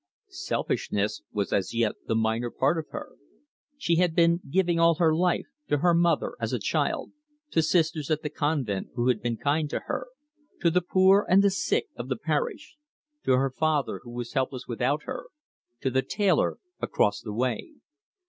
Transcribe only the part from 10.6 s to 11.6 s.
to the poor and the